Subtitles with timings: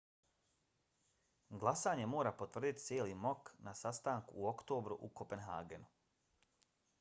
[1.63, 5.93] glasanje mora potvrditi cijeli mok na sastanku u oktobru u kopenhagenu